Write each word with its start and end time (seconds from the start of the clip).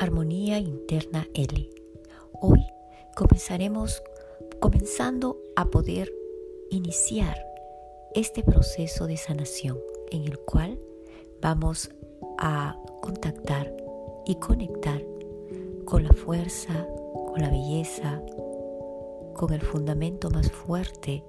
Armonía 0.00 0.58
Interna 0.58 1.28
L. 1.34 1.68
Hoy 2.32 2.64
comenzaremos 3.14 4.02
comenzando 4.58 5.36
a 5.56 5.66
poder 5.66 6.10
iniciar 6.70 7.36
este 8.14 8.42
proceso 8.42 9.06
de 9.06 9.18
sanación 9.18 9.78
en 10.10 10.24
el 10.24 10.38
cual 10.38 10.80
vamos 11.42 11.90
a 12.38 12.78
contactar 13.02 13.76
y 14.24 14.36
conectar 14.36 15.04
con 15.84 16.04
la 16.04 16.14
fuerza, 16.14 16.86
con 17.26 17.42
la 17.42 17.50
belleza, 17.50 18.22
con 19.34 19.52
el 19.52 19.60
fundamento 19.60 20.30
más 20.30 20.50
fuerte 20.50 21.22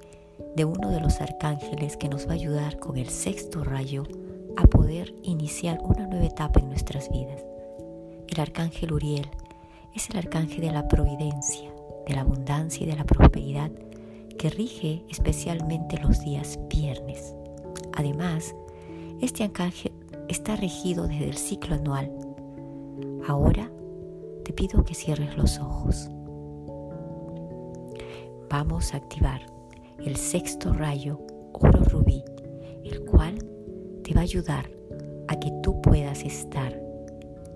de 0.56 0.64
uno 0.64 0.92
de 0.92 1.02
los 1.02 1.20
arcángeles 1.20 1.98
que 1.98 2.08
nos 2.08 2.26
va 2.26 2.32
a 2.32 2.36
ayudar 2.36 2.80
con 2.80 2.96
el 2.96 3.10
sexto 3.10 3.66
rayo 3.66 4.04
a 4.56 4.64
poder 4.64 5.14
iniciar 5.24 5.82
una 5.84 6.08
nueva 6.08 6.26
etapa 6.26 6.62
en 6.62 6.70
nuestras 6.70 7.12
vidas. 7.12 7.51
El 8.32 8.40
arcángel 8.40 8.94
Uriel 8.94 9.28
es 9.94 10.10
el 10.10 10.18
arcángel 10.18 10.62
de 10.62 10.72
la 10.72 10.88
providencia, 10.88 11.70
de 12.08 12.14
la 12.16 12.22
abundancia 12.22 12.82
y 12.82 12.90
de 12.90 12.96
la 12.96 13.04
prosperidad 13.04 13.70
que 14.40 14.50
rige 14.50 15.04
especialmente 15.10 15.98
los 15.98 16.22
días 16.22 16.58
viernes. 16.70 17.36
Además, 17.92 18.56
este 19.20 19.44
arcángel 19.44 19.92
está 20.30 20.56
regido 20.56 21.08
desde 21.08 21.28
el 21.28 21.36
ciclo 21.36 21.76
anual. 21.76 22.10
Ahora 23.28 23.70
te 24.46 24.54
pido 24.54 24.82
que 24.86 24.96
cierres 24.96 25.36
los 25.36 25.60
ojos. 25.60 26.10
Vamos 28.50 28.94
a 28.94 28.98
activar 28.98 29.42
el 30.00 30.16
sexto 30.16 30.72
rayo 30.72 31.20
oro 31.52 31.84
rubí, 31.84 32.24
el 32.86 33.04
cual 33.04 33.46
te 34.06 34.14
va 34.14 34.22
a 34.22 34.24
ayudar 34.24 34.72
a 35.28 35.38
que 35.38 35.52
tú 35.62 35.82
puedas 35.82 36.24
estar 36.24 36.91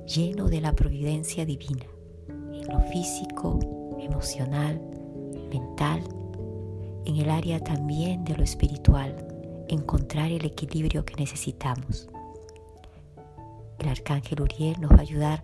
lleno 0.06 0.48
de 0.48 0.62
la 0.62 0.74
providencia 0.74 1.46
divina, 1.46 1.86
en 2.28 2.68
lo 2.68 2.80
físico, 2.92 3.60
emocional, 4.00 4.80
mental, 5.50 6.04
en 7.06 7.16
el 7.18 7.30
área 7.30 7.60
también 7.60 8.24
de 8.24 8.36
lo 8.36 8.44
espiritual, 8.44 9.28
encontrar 9.68 10.32
el 10.32 10.46
equilibrio 10.46 11.06
que 11.06 11.16
necesitamos. 11.16 12.08
El 13.80 13.90
arcángel 13.90 14.42
Uriel 14.42 14.80
nos 14.80 14.92
va 14.92 14.98
a 14.98 15.02
ayudar 15.02 15.44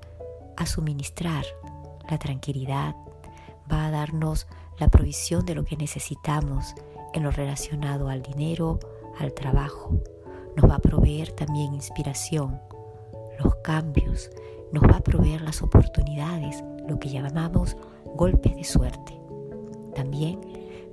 a 0.58 0.66
suministrar 0.66 1.46
la 2.10 2.18
tranquilidad, 2.18 2.96
va 3.72 3.88
a 3.88 3.92
darnos 3.92 4.48
la 4.80 4.90
provisión 4.90 5.46
de 5.46 5.56
lo 5.56 5.66
que 5.66 5.78
necesitamos 5.78 6.76
en 7.14 7.24
lo 7.24 7.32
relacionado 7.32 8.10
al 8.10 8.22
dinero, 8.22 8.80
al 9.20 9.34
trabajo. 9.34 9.92
Nos 10.56 10.70
va 10.70 10.76
a 10.76 10.80
proveer 10.80 11.32
también 11.32 11.74
inspiración, 11.74 12.60
los 13.40 13.56
cambios, 13.58 14.30
nos 14.72 14.84
va 14.84 14.98
a 14.98 15.04
proveer 15.04 15.42
las 15.42 15.62
oportunidades, 15.62 16.64
lo 16.88 17.00
que 17.00 17.10
llamamos 17.10 17.76
golpes 18.16 18.56
de 18.56 18.64
suerte. 18.64 19.20
También 19.96 20.40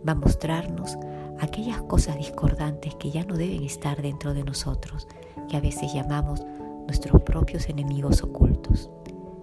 va 0.06 0.12
a 0.12 0.16
mostrarnos 0.16 0.96
aquellas 1.40 1.80
cosas 1.82 2.16
discordantes 2.16 2.94
que 2.96 3.10
ya 3.10 3.24
no 3.24 3.36
deben 3.36 3.62
estar 3.62 4.00
dentro 4.02 4.34
de 4.34 4.44
nosotros, 4.44 5.06
que 5.48 5.56
a 5.56 5.60
veces 5.60 5.92
llamamos 5.92 6.44
nuestros 6.86 7.22
propios 7.22 7.68
enemigos 7.68 8.22
ocultos. 8.22 8.90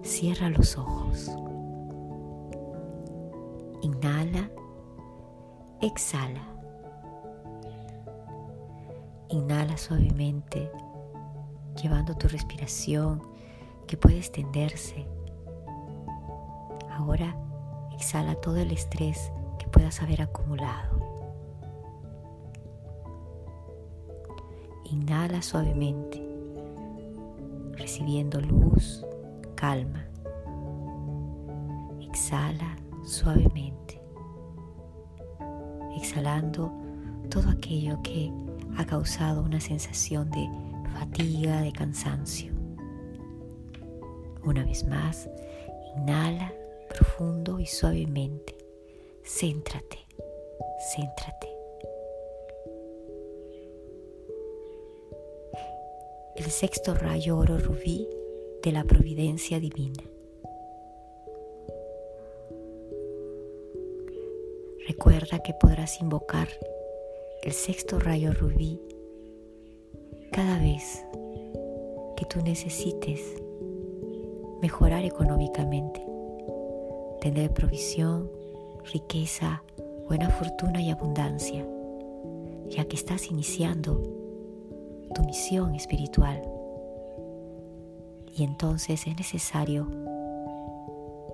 Cierra 0.02 0.48
los 0.50 0.76
ojos. 0.76 1.30
Inhala, 3.82 4.50
exhala. 5.80 6.42
Inhala 9.28 9.76
suavemente, 9.76 10.70
llevando 11.76 12.14
tu 12.14 12.28
respiración 12.28 13.22
que 13.86 13.96
puede 13.96 14.18
extenderse. 14.18 15.06
Ahora 16.90 17.36
exhala 17.94 18.34
todo 18.36 18.56
el 18.56 18.72
estrés 18.72 19.30
que 19.58 19.66
puedas 19.68 20.02
haber 20.02 20.22
acumulado. 20.22 20.98
Inhala 24.84 25.42
suavemente, 25.42 26.22
recibiendo 27.72 28.40
luz, 28.40 29.04
calma. 29.54 30.06
Exhala 32.00 32.76
suavemente, 33.04 34.00
exhalando 35.96 36.72
todo 37.28 37.50
aquello 37.50 38.00
que 38.02 38.32
ha 38.78 38.84
causado 38.84 39.42
una 39.42 39.60
sensación 39.60 40.30
de 40.30 40.48
fatiga, 40.98 41.60
de 41.60 41.72
cansancio. 41.72 42.52
Una 44.44 44.64
vez 44.64 44.86
más, 44.86 45.28
inhala 45.96 46.52
profundo 46.88 47.60
y 47.60 47.66
suavemente. 47.66 48.56
Céntrate, 49.22 49.98
céntrate. 50.94 51.48
El 56.36 56.44
sexto 56.50 56.94
rayo 56.94 57.36
oro 57.36 57.58
rubí 57.58 58.08
de 58.62 58.72
la 58.72 58.84
providencia 58.84 59.58
divina. 59.58 60.04
Recuerda 64.86 65.42
que 65.42 65.52
podrás 65.54 66.00
invocar 66.00 66.48
el 67.42 67.52
sexto 67.52 67.98
rayo 67.98 68.32
rubí 68.32 68.80
cada 70.36 70.58
vez 70.58 71.02
que 72.14 72.26
tú 72.26 72.42
necesites 72.42 73.42
mejorar 74.60 75.02
económicamente, 75.06 76.06
tener 77.22 77.54
provisión, 77.54 78.30
riqueza, 78.92 79.62
buena 80.06 80.28
fortuna 80.28 80.82
y 80.82 80.90
abundancia, 80.90 81.66
ya 82.68 82.84
que 82.84 82.96
estás 82.96 83.30
iniciando 83.30 83.98
tu 85.14 85.22
misión 85.22 85.74
espiritual. 85.74 86.42
Y 88.36 88.44
entonces 88.44 89.06
es 89.06 89.16
necesario 89.16 89.88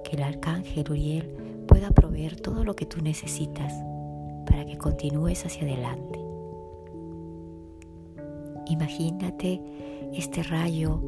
que 0.04 0.14
el 0.14 0.22
arcángel 0.22 0.88
Uriel 0.88 1.64
pueda 1.66 1.90
proveer 1.90 2.40
todo 2.40 2.62
lo 2.62 2.76
que 2.76 2.86
tú 2.86 3.02
necesitas 3.02 3.74
para 4.46 4.64
que 4.64 4.78
continúes 4.78 5.44
hacia 5.44 5.62
adelante. 5.62 6.31
Imagínate 8.66 9.60
este 10.12 10.42
rayo 10.42 11.00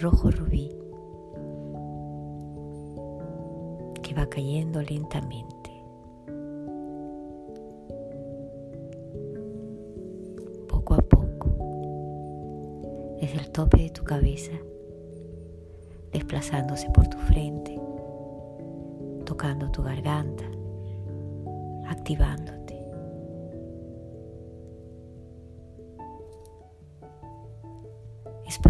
rojo 0.00 0.30
rubí 0.30 0.76
va 4.16 4.26
cayendo 4.26 4.80
lentamente. 4.82 5.70
Poco 10.68 10.94
a 10.94 11.02
poco, 11.02 11.48
desde 13.20 13.38
el 13.38 13.50
tope 13.50 13.78
de 13.78 13.90
tu 13.90 14.04
cabeza, 14.04 14.52
desplazándose 16.12 16.88
por 16.90 17.08
tu 17.08 17.18
frente, 17.18 17.78
tocando 19.24 19.70
tu 19.70 19.82
garganta, 19.82 20.44
activándote. 21.88 22.65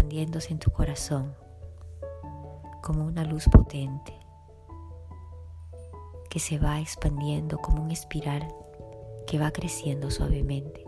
En 0.09 0.59
tu 0.59 0.71
corazón 0.71 1.35
como 2.81 3.03
una 3.03 3.25
luz 3.25 3.45
potente 3.49 4.13
que 6.29 6.39
se 6.39 6.57
va 6.57 6.79
expandiendo 6.79 7.57
como 7.57 7.83
un 7.83 7.91
espiral 7.91 8.47
que 9.25 9.37
va 9.37 9.51
creciendo 9.51 10.09
suavemente. 10.09 10.85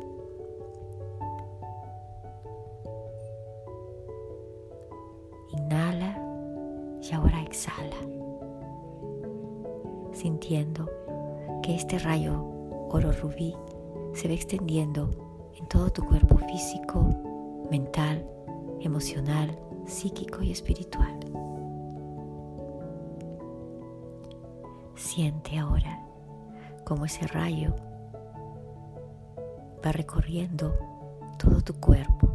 Inhala 5.51 6.17
y 7.01 7.13
ahora 7.13 7.41
exhala, 7.41 7.97
sintiendo 10.13 10.89
que 11.61 11.75
este 11.75 11.99
rayo 11.99 12.41
oro 12.89 13.11
rubí 13.11 13.53
se 14.13 14.29
va 14.29 14.33
extendiendo 14.33 15.09
en 15.59 15.67
todo 15.67 15.89
tu 15.89 16.05
cuerpo 16.05 16.37
físico, 16.37 17.67
mental, 17.69 18.25
emocional, 18.81 19.57
psíquico 19.85 20.41
y 20.41 20.51
espiritual. 20.51 21.19
Siente 24.95 25.57
ahora 25.57 25.99
como 26.85 27.05
ese 27.05 27.25
rayo 27.27 27.75
va 29.85 29.91
recorriendo 29.91 30.73
todo 31.37 31.61
tu 31.61 31.73
cuerpo, 31.75 32.29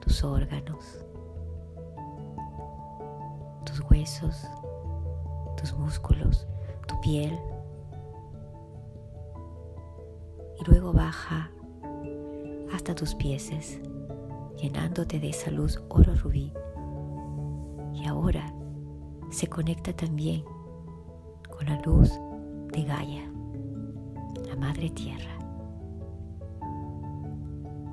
tus 0.00 0.24
órganos, 0.24 1.04
tus 3.64 3.80
huesos, 3.90 4.46
tus 5.56 5.72
músculos, 5.74 6.46
tu 6.86 7.00
piel. 7.00 7.38
Y 10.60 10.64
luego 10.64 10.92
baja 10.92 11.50
hasta 12.72 12.94
tus 12.94 13.14
pies, 13.14 13.50
llenándote 14.62 15.18
de 15.18 15.30
esa 15.30 15.50
luz 15.50 15.82
oro 15.88 16.14
rubí. 16.14 16.52
Y 17.94 18.06
ahora 18.06 18.54
se 19.30 19.48
conecta 19.48 19.92
también 19.92 20.44
con 21.50 21.66
la 21.66 21.80
luz 21.82 22.10
de 22.72 22.84
Gaia, 22.84 23.30
la 24.46 24.54
Madre 24.56 24.88
Tierra, 24.90 25.36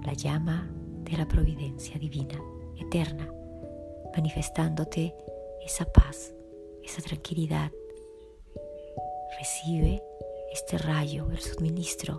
la 0.06 0.14
llama 0.14 0.70
de 1.04 1.18
la 1.18 1.28
providencia 1.28 1.98
divina, 1.98 2.40
eterna, 2.78 3.34
manifestándote 4.16 5.16
esa 5.66 5.86
paz, 5.86 6.34
esa 6.84 7.02
tranquilidad. 7.02 7.72
Recibe 9.40 10.04
este 10.54 10.78
rayo, 10.78 11.32
el 11.32 11.40
suministro, 11.40 12.18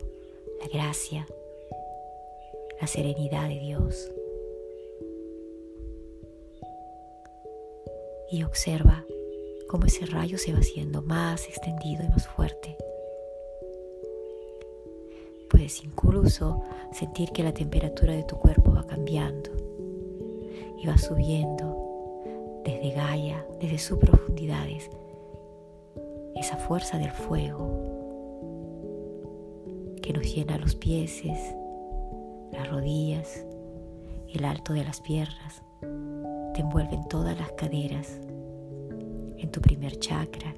la 0.60 0.68
gracia, 0.68 1.26
la 2.80 2.86
serenidad 2.86 3.48
de 3.48 3.60
Dios. 3.60 4.10
Y 8.30 8.44
observa 8.44 9.04
cómo 9.68 9.86
ese 9.86 10.06
rayo 10.06 10.38
se 10.38 10.52
va 10.52 10.58
haciendo 10.58 11.02
más 11.02 11.46
extendido 11.48 12.04
y 12.04 12.08
más 12.08 12.26
fuerte. 12.28 12.76
Puedes 15.48 15.82
incluso 15.84 16.62
sentir 16.92 17.30
que 17.30 17.42
la 17.42 17.52
temperatura 17.52 18.14
de 18.14 18.24
tu 18.24 18.36
cuerpo 18.36 18.72
va 18.72 18.86
cambiando 18.86 19.50
y 20.78 20.86
va 20.86 20.96
subiendo 20.96 21.76
desde 22.64 22.90
Gaia, 22.92 23.44
desde 23.60 23.78
sus 23.78 23.98
profundidades, 23.98 24.90
esa 26.36 26.56
fuerza 26.56 26.98
del 26.98 27.10
fuego 27.10 27.90
que 30.02 30.12
nos 30.12 30.34
llena 30.34 30.58
los 30.58 30.74
pies, 30.76 31.22
las 32.52 32.70
rodillas, 32.70 33.44
el 34.28 34.44
alto 34.44 34.72
de 34.72 34.84
las 34.84 35.00
piernas, 35.00 35.62
te 36.60 36.64
envuelven 36.64 37.08
todas 37.08 37.38
las 37.38 37.52
caderas 37.52 38.20
en 39.38 39.50
tu 39.50 39.62
primer 39.62 39.98
chakra, 39.98 40.54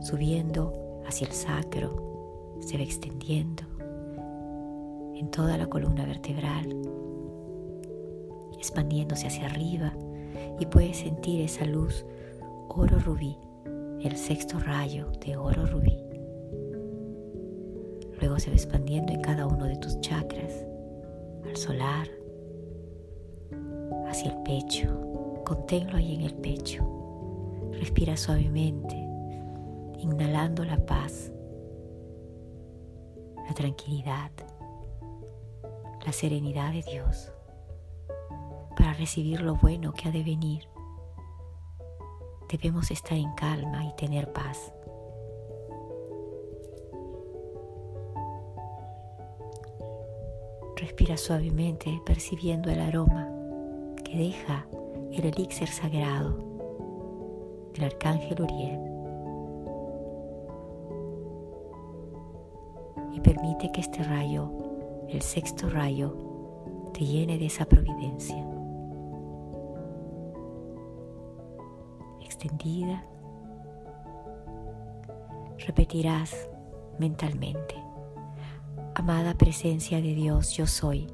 subiendo 0.00 1.02
hacia 1.08 1.26
el 1.26 1.32
sacro, 1.32 2.56
se 2.60 2.76
va 2.76 2.84
extendiendo 2.84 3.64
en 5.16 5.28
toda 5.32 5.58
la 5.58 5.66
columna 5.66 6.06
vertebral, 6.06 6.68
expandiéndose 8.56 9.26
hacia 9.26 9.46
arriba 9.46 9.92
y 10.60 10.66
puedes 10.66 10.98
sentir 10.98 11.40
esa 11.40 11.64
luz 11.64 12.06
oro 12.68 13.00
rubí, 13.00 13.36
el 14.02 14.16
sexto 14.16 14.60
rayo 14.60 15.10
de 15.26 15.36
oro 15.36 15.66
rubí. 15.66 15.98
Luego 18.20 18.38
se 18.38 18.50
va 18.50 18.54
expandiendo 18.54 19.12
en 19.12 19.20
cada 19.20 19.48
uno 19.48 19.64
de 19.64 19.78
tus 19.78 20.00
chakras, 20.00 20.64
al 21.44 21.56
solar, 21.56 22.19
el 24.24 24.36
pecho. 24.42 25.42
Conténlo 25.44 25.96
ahí 25.96 26.14
en 26.14 26.22
el 26.22 26.34
pecho. 26.34 27.70
Respira 27.72 28.16
suavemente, 28.16 28.94
inhalando 29.98 30.64
la 30.64 30.84
paz, 30.84 31.32
la 33.46 33.54
tranquilidad, 33.54 34.30
la 36.04 36.12
serenidad 36.12 36.72
de 36.72 36.82
Dios 36.82 37.32
para 38.76 38.92
recibir 38.94 39.40
lo 39.40 39.56
bueno 39.56 39.92
que 39.92 40.08
ha 40.08 40.12
de 40.12 40.22
venir. 40.22 40.68
Debemos 42.50 42.90
estar 42.90 43.16
en 43.16 43.32
calma 43.34 43.84
y 43.84 43.94
tener 43.94 44.32
paz. 44.32 44.72
Respira 50.76 51.16
suavemente 51.16 52.00
percibiendo 52.04 52.70
el 52.70 52.80
aroma 52.80 53.39
que 54.10 54.18
deja 54.18 54.66
el 55.12 55.24
elixir 55.24 55.68
sagrado 55.68 56.36
del 57.74 57.84
arcángel 57.84 58.42
Uriel. 58.42 58.80
Y 63.12 63.20
permite 63.20 63.70
que 63.70 63.80
este 63.80 64.02
rayo, 64.02 64.50
el 65.08 65.22
sexto 65.22 65.68
rayo, 65.68 66.16
te 66.92 67.04
llene 67.04 67.38
de 67.38 67.46
esa 67.46 67.64
providencia. 67.66 68.44
Extendida, 72.20 73.04
repetirás 75.58 76.50
mentalmente. 76.98 77.76
Amada 78.96 79.34
presencia 79.34 79.98
de 79.98 80.14
Dios, 80.14 80.50
yo 80.56 80.66
soy. 80.66 81.06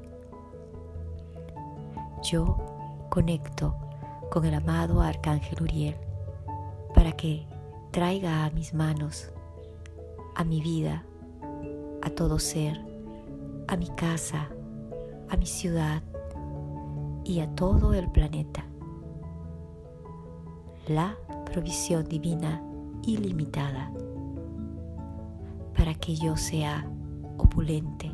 Yo 2.23 2.76
conecto 3.09 3.75
con 4.31 4.45
el 4.45 4.53
amado 4.53 5.01
Arcángel 5.01 5.61
Uriel 5.61 5.95
para 6.93 7.11
que 7.11 7.45
traiga 7.91 8.45
a 8.45 8.49
mis 8.51 8.73
manos, 8.73 9.31
a 10.35 10.43
mi 10.43 10.61
vida, 10.61 11.03
a 12.01 12.09
todo 12.09 12.39
ser, 12.39 12.79
a 13.67 13.75
mi 13.75 13.87
casa, 13.89 14.49
a 15.29 15.37
mi 15.37 15.45
ciudad 15.45 16.01
y 17.23 17.39
a 17.39 17.49
todo 17.55 17.93
el 17.93 18.09
planeta. 18.11 18.65
La 20.87 21.17
provisión 21.45 22.05
divina 22.05 22.61
ilimitada 23.03 23.91
para 25.75 25.93
que 25.93 26.15
yo 26.15 26.35
sea 26.37 26.89
opulente, 27.37 28.11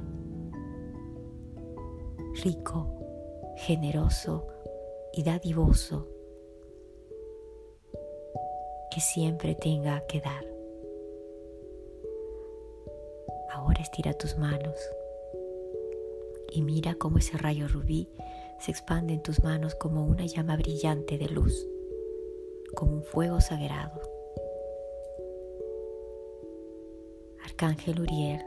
rico, 2.43 2.87
generoso 3.57 4.47
y 5.13 5.23
dadivoso 5.23 6.07
que 8.91 8.99
siempre 8.99 9.55
tenga 9.55 10.05
que 10.07 10.21
dar. 10.21 10.45
Ahora 13.51 13.81
estira 13.81 14.13
tus 14.13 14.37
manos 14.37 14.75
y 16.51 16.61
mira 16.61 16.95
cómo 16.95 17.17
ese 17.17 17.37
rayo 17.37 17.67
rubí 17.67 18.09
se 18.59 18.71
expande 18.71 19.13
en 19.13 19.23
tus 19.23 19.43
manos 19.43 19.75
como 19.75 20.05
una 20.05 20.25
llama 20.25 20.55
brillante 20.57 21.17
de 21.17 21.27
luz, 21.27 21.67
como 22.75 22.93
un 22.93 23.03
fuego 23.03 23.41
sagrado. 23.41 24.01
Arcángel 27.43 27.99
Uriel, 27.99 28.41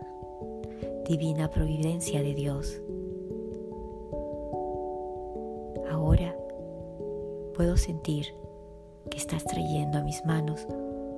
divina 1.06 1.50
providencia 1.50 2.22
de 2.22 2.34
Dios. 2.34 2.80
Ahora 5.90 6.35
puedo 7.56 7.78
sentir 7.78 8.34
que 9.10 9.16
estás 9.16 9.42
trayendo 9.44 9.98
a 9.98 10.02
mis 10.02 10.22
manos 10.26 10.66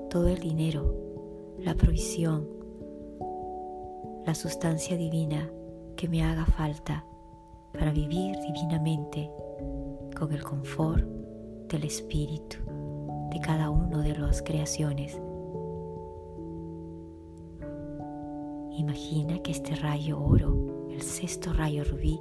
todo 0.09 0.29
el 0.29 0.39
dinero, 0.39 0.95
la 1.59 1.75
provisión, 1.75 2.49
la 4.25 4.35
sustancia 4.37 4.97
divina 4.97 5.51
que 5.97 6.09
me 6.09 6.23
haga 6.23 6.47
falta 6.47 7.05
para 7.73 7.91
vivir 7.91 8.37
divinamente 8.41 9.29
con 10.17 10.33
el 10.33 10.45
confort 10.45 11.05
del 11.69 11.83
espíritu 11.83 12.59
de 13.33 13.41
cada 13.41 13.69
uno 13.71 14.01
de 14.01 14.17
las 14.17 14.41
creaciones. 14.41 15.21
Imagina 18.71 19.41
que 19.41 19.51
este 19.51 19.75
rayo 19.75 20.23
oro, 20.23 20.87
el 20.89 21.03
sexto 21.03 21.53
rayo 21.53 21.83
rubí, 21.83 22.21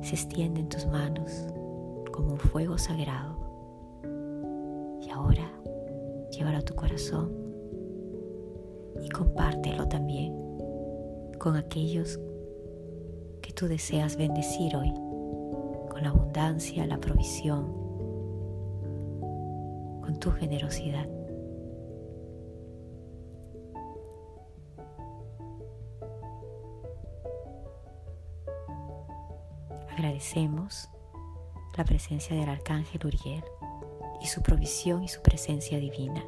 se 0.00 0.14
extiende 0.14 0.60
en 0.60 0.68
tus 0.68 0.86
manos 0.86 1.48
como 2.14 2.34
un 2.34 2.38
fuego 2.38 2.78
sagrado. 2.78 3.36
Y 5.02 5.10
ahora 5.10 5.50
llévalo 6.30 6.58
a 6.58 6.62
tu 6.62 6.72
corazón 6.76 7.32
y 9.00 9.08
compártelo 9.08 9.88
también 9.88 10.32
con 11.40 11.56
aquellos 11.56 12.20
que 13.42 13.52
tú 13.52 13.66
deseas 13.66 14.16
bendecir 14.16 14.76
hoy, 14.76 14.92
con 15.90 16.04
la 16.04 16.10
abundancia, 16.10 16.86
la 16.86 17.00
provisión, 17.00 17.64
con 20.00 20.16
tu 20.20 20.30
generosidad. 20.30 21.08
Agradecemos 29.90 30.93
la 31.76 31.84
presencia 31.84 32.36
del 32.36 32.48
Arcángel 32.48 33.00
Uriel 33.06 33.44
y 34.20 34.26
su 34.26 34.42
provisión 34.42 35.02
y 35.02 35.08
su 35.08 35.20
presencia 35.22 35.78
divina. 35.78 36.24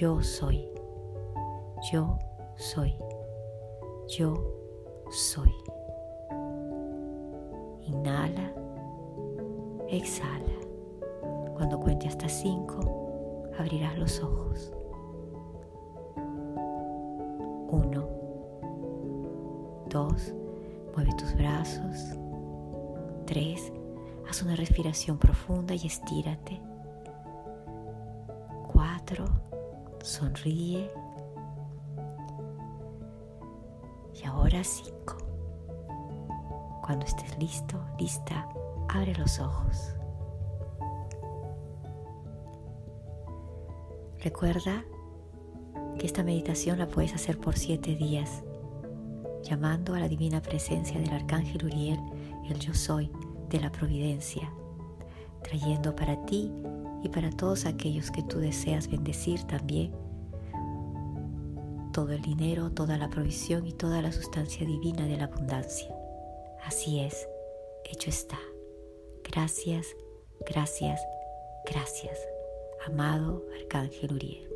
Yo 0.00 0.22
soy, 0.22 0.68
yo 1.92 2.18
soy, 2.56 2.94
yo 4.08 4.34
soy. 5.10 5.54
Inhala, 7.82 8.52
exhala. 9.88 10.42
Cuando 11.54 11.78
cuente 11.78 12.08
hasta 12.08 12.28
cinco, 12.28 13.48
abrirás 13.58 13.98
los 13.98 14.20
ojos. 14.22 14.72
Uno, 17.68 18.08
dos, 19.88 20.34
mueve 20.94 21.12
tus 21.16 21.34
brazos 21.34 22.16
3. 23.26 23.72
Haz 24.28 24.42
una 24.42 24.56
respiración 24.56 25.18
profunda 25.18 25.74
y 25.74 25.86
estírate. 25.86 26.60
cuatro, 28.72 29.24
sonríe. 30.02 30.90
Y 34.14 34.26
ahora 34.26 34.62
cinco. 34.64 35.16
Cuando 36.84 37.06
estés 37.06 37.38
listo, 37.38 37.80
lista, 37.98 38.48
abre 38.88 39.14
los 39.14 39.38
ojos. 39.38 39.94
Recuerda 44.22 44.84
que 45.98 46.06
esta 46.06 46.22
meditación 46.24 46.78
la 46.78 46.88
puedes 46.88 47.14
hacer 47.14 47.38
por 47.38 47.56
siete 47.56 47.94
días, 47.94 48.42
llamando 49.42 49.94
a 49.94 50.00
la 50.00 50.08
divina 50.08 50.42
presencia 50.42 50.98
del 50.98 51.10
Arcángel 51.10 51.64
Uriel, 51.64 52.00
el 52.48 52.58
yo 52.58 52.74
soy 52.74 53.10
de 53.48 53.60
la 53.60 53.70
providencia, 53.72 54.52
trayendo 55.42 55.94
para 55.94 56.24
ti 56.26 56.50
y 57.02 57.08
para 57.08 57.30
todos 57.30 57.66
aquellos 57.66 58.10
que 58.10 58.22
tú 58.22 58.38
deseas 58.38 58.88
bendecir 58.88 59.42
también 59.44 59.92
todo 61.92 62.12
el 62.12 62.20
dinero, 62.20 62.70
toda 62.72 62.98
la 62.98 63.08
provisión 63.08 63.66
y 63.66 63.72
toda 63.72 64.02
la 64.02 64.12
sustancia 64.12 64.66
divina 64.66 65.06
de 65.06 65.16
la 65.16 65.24
abundancia. 65.24 65.88
Así 66.64 67.00
es, 67.00 67.26
hecho 67.84 68.10
está. 68.10 68.38
Gracias, 69.24 69.86
gracias, 70.46 71.00
gracias, 71.64 72.18
amado 72.86 73.42
Arcángel 73.58 74.12
Uriel. 74.12 74.50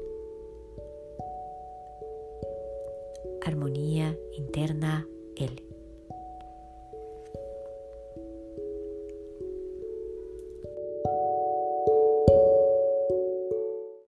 Armonía 3.47 4.15
interna, 4.37 5.07
Él. 5.37 5.70